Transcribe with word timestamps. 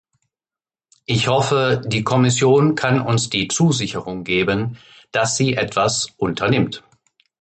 Ich 1.05 1.27
hoffe, 1.27 1.79
die 1.85 2.03
Kommission 2.03 2.73
kann 2.73 2.99
uns 3.01 3.29
die 3.29 3.47
Zusicherung 3.49 4.23
geben, 4.23 4.79
dass 5.11 5.37
sie 5.37 5.53
etwas 5.53 6.07
unternimmt. 6.17 6.83